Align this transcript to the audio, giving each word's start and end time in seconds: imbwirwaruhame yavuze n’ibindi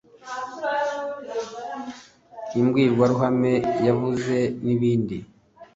imbwirwaruhame 2.59 3.53
yavuze 3.87 4.35
n’ibindi 4.65 5.17